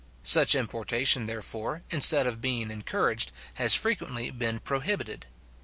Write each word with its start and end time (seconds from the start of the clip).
Such 0.23 0.55
importation, 0.55 1.27
therefore, 1.27 1.83
instead 1.91 2.25
of 2.25 2.41
being 2.41 2.71
encouraged, 2.71 3.31
has 3.57 3.75
frequently 3.75 4.31
been 4.31 4.57
prohibited. 4.57 5.27